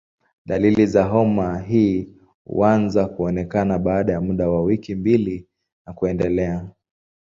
[0.45, 2.07] Dalili za homa hii
[2.45, 5.47] huanza kuonekana baada ya muda wa wiki mbili
[5.85, 6.69] na kuendelea.